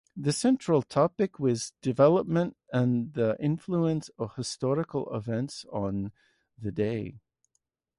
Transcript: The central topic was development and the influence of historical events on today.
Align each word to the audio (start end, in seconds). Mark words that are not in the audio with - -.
The 0.17 0.33
central 0.33 0.81
topic 0.81 1.37
was 1.39 1.73
development 1.83 2.57
and 2.73 3.13
the 3.13 3.37
influence 3.39 4.09
of 4.17 4.33
historical 4.35 5.15
events 5.15 5.63
on 5.71 6.11
today. 6.59 7.19